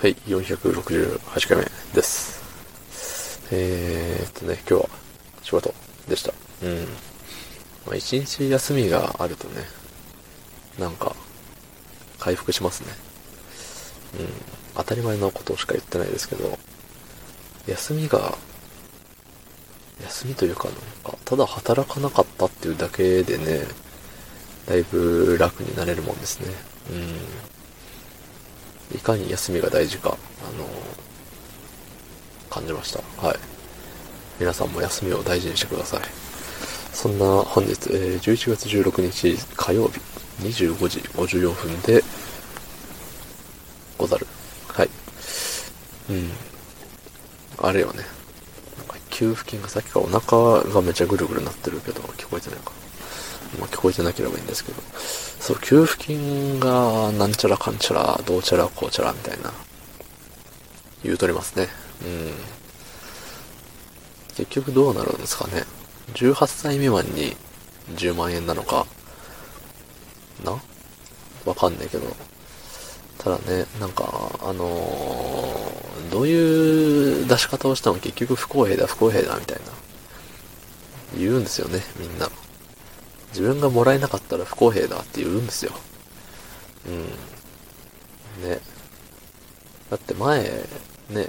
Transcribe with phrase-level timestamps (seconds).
[0.00, 2.40] はい、468回目です。
[3.52, 4.88] えー、っとね、今日は
[5.42, 5.74] 仕事
[6.08, 6.32] でした。
[6.62, 6.78] うん。
[7.86, 9.56] まあ、一日休みがあるとね、
[10.78, 11.14] なんか、
[12.18, 12.88] 回復しますね。
[14.20, 14.28] うん。
[14.76, 16.58] 当たり前のことしか言ってないですけど、
[17.66, 18.38] 休みが、
[20.02, 23.66] 休みというかなんか、ただ働かなかったっていうだけでね、
[24.66, 26.54] だいぶ楽になれるもんですね。
[26.90, 27.59] うん。
[28.94, 30.66] いかに休みが大事か、あの
[32.48, 33.26] 感じました。
[33.26, 33.36] はい。
[34.38, 36.00] 皆さんも休みを大事にしてください。
[36.92, 40.00] そんな本日、えー、11月16日火曜日
[40.42, 42.02] 25時54分で
[43.96, 44.26] ござる。
[44.68, 44.88] はい。
[46.10, 46.30] うん。
[47.62, 48.02] あれよね。
[48.78, 52.72] なんか給付金がさっきからお腹がめちゃぐるぐるなってるけど、聞こえてないか。
[53.58, 54.82] まあ、聞こえてなければいいんですけど。
[55.40, 59.52] そう、給付金がなんちゃらかんちゃら、どうちゃらこうちゃらみたいな、
[61.02, 61.68] 言うとりますね。
[62.04, 62.32] うん。
[64.36, 65.64] 結局どうなるんですかね。
[66.14, 67.36] 18歳未満に
[67.96, 68.86] 10万円なのか、
[70.44, 70.60] な？
[71.44, 72.06] わかんないけど。
[73.18, 74.04] ただね、なんか、
[74.40, 79.64] あのー、どういう出し方をしても結局不公平だ、不公平だ、みたいな。
[81.18, 82.29] 言うんですよね、みんな。
[83.30, 85.72] 自分がもらえなかったら不公平だって言うんですよ。
[86.86, 88.48] うん。
[88.48, 88.60] ね。
[89.90, 90.42] だって前、
[91.10, 91.28] ね、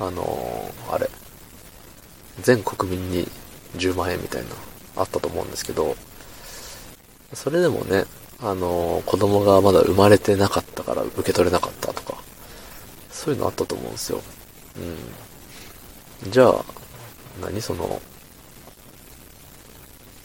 [0.00, 1.08] あのー、あれ、
[2.40, 3.28] 全国民に
[3.76, 4.48] 10万円みたいな、
[4.96, 5.96] あったと思うんですけど、
[7.34, 8.04] それでもね、
[8.40, 12.16] あのー、子供がまだ生まれてなかったから受け取れなかったとか、
[13.10, 14.20] そういうのあったと思うんですよ。
[16.24, 16.30] うん。
[16.30, 16.64] じゃあ、
[17.40, 18.00] 何その、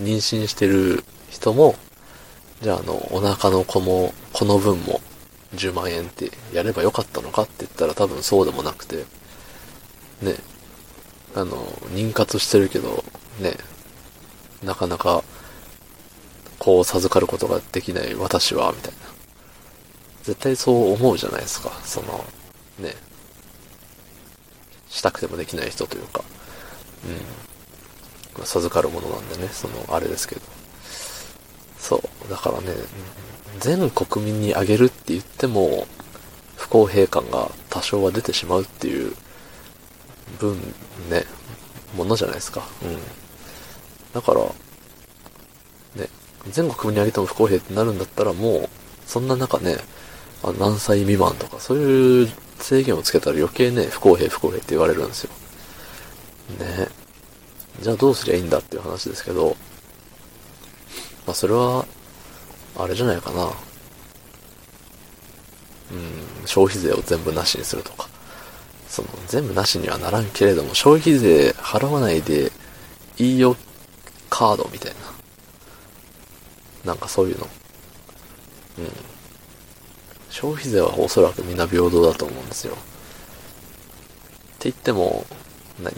[0.00, 1.74] 妊娠してる人も、
[2.62, 5.00] じゃああの、お腹の子も、この分も
[5.54, 9.04] 10万円ってやればよかったのかって言ったら多分そうでもなくて、
[10.22, 10.34] ね、
[11.34, 13.04] あの、妊活してるけど、
[13.40, 13.56] ね、
[14.62, 15.22] なかなか、
[16.58, 18.98] こう授かることができない私は、みたいな。
[20.24, 21.70] 絶対そう思うじゃないですか。
[21.84, 22.24] その、
[22.78, 22.94] ね、
[24.88, 26.24] したくてもできない人というか。
[27.04, 27.55] うん。
[28.44, 30.42] 授かるものなんでね、その、あれですけど。
[31.78, 32.30] そう。
[32.30, 32.74] だからね、
[33.60, 35.86] 全国民にあげるって言っても、
[36.56, 39.14] 不公平感が多少は出てしまうっていう
[40.38, 40.56] 分
[41.10, 41.24] ね、
[41.96, 42.62] ものじゃないですか。
[42.82, 42.98] うん。
[44.12, 44.40] だから、
[46.02, 46.08] ね、
[46.50, 48.68] 全国民にあげても不公平ってなるんだったらもう、
[49.06, 49.76] そんな中ね、
[50.42, 55.30] あ何歳未満とか、そういう制限をつけたら余計ね、不公平不公平って言われるんですよ。
[56.58, 56.88] ね。
[57.80, 59.56] じゃあどうすりゃいいんだっていう話ですけど、
[61.26, 61.86] まあそれは、
[62.76, 63.44] あれじゃないかな。
[63.44, 63.48] う
[65.94, 68.08] ん、消費税を全部なしにするとか。
[68.88, 72.50] その、全部なしにはならんけれども、消費税払わないで
[73.18, 73.56] いいよ
[74.30, 74.92] カードみたい
[76.84, 76.92] な。
[76.92, 77.48] なんかそういうの。
[78.78, 78.90] うん。
[80.30, 82.74] 消費税はおそらくみんな平等だと思うんですよ。
[82.74, 82.76] っ
[84.58, 85.24] て言っても、
[85.82, 85.92] 何？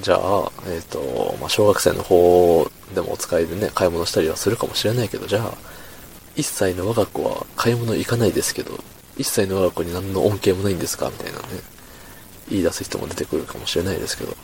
[0.00, 5.54] じゃあ、えっ、ー、と、まあ、小学生の方でもお使いでね、買い物したりはするかもしれないけど、じゃあ、
[6.36, 8.72] 1歳の我が子は買い物行かないですけど、
[9.18, 11.44] 1歳の我が子に何の恩恵もないんですかみたいなね、
[12.48, 14.34] 言い出す人も出てくるかもしれないですけど、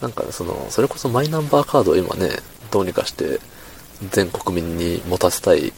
[0.00, 2.30] なんかね、その、それこそマイナンバーカードを今ね、
[2.70, 3.40] どうにかして
[4.10, 5.72] 全国民に持たせたい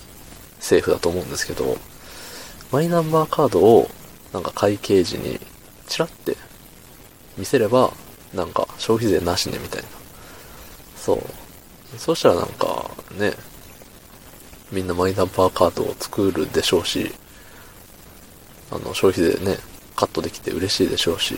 [0.59, 1.77] 政府だと思うんですけど、
[2.71, 3.91] マイナンバーカードを
[4.33, 5.41] なんか会計時に
[5.89, 6.37] チラって
[7.37, 7.93] 見せれば、
[8.35, 9.89] なんか消費税なしねみたいな。
[10.97, 11.23] そう。
[11.99, 13.35] そしたらなんかね、
[14.71, 17.13] みんなマイナンバーカードを作るでしょうし、
[18.71, 19.59] あの消費税ね、
[19.95, 21.37] カットできて嬉しいでしょうし、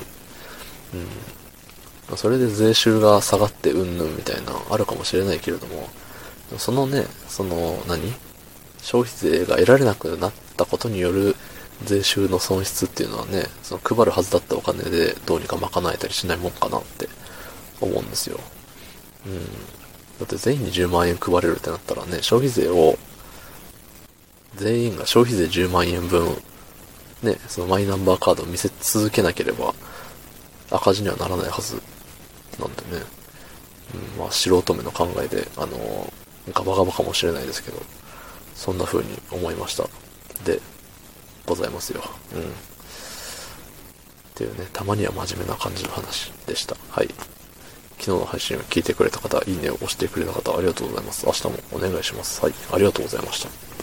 [2.11, 2.17] うん。
[2.17, 5.89] それで税収が下がってうんぬんみたいなあるかもしれないけれども、
[6.59, 8.13] そのね、その何？
[8.83, 11.35] 消費税が得られなくなったことによる
[11.83, 17.09] 税収の損失っていうのはね、その配るはずだったお金でどうにか賄えたりしないもんかなって
[17.81, 18.39] 思うんですよ。
[19.27, 19.45] うん。
[20.21, 22.97] だって全員に10万円配れるってなったらね、消費税を、
[24.57, 26.37] 全員が消費税10万円分、
[27.23, 29.75] ね、そのマイナンバーカードを見せ続けなければ
[30.71, 31.83] 赤字にはならないはず
[32.61, 33.03] なんでね。
[34.15, 36.13] うん、まあ素人目の考えで、あの
[36.53, 37.83] ガバガバかもしれないですけど、
[38.55, 39.85] そんな風に思いました。
[40.45, 40.61] で、
[41.47, 42.03] ございますよ。
[42.35, 42.43] うん。
[42.43, 42.45] っ
[44.35, 46.77] ていうね、たまには真面目な感じの話でした。
[46.91, 47.09] はい。
[47.99, 51.27] 昨日の配信を聞いてくれた方、いいねを押してくれた方、ありがとうございます。
[51.27, 52.43] 明日もお願いします。
[52.43, 52.55] はい。
[52.73, 53.74] ありがとうございました。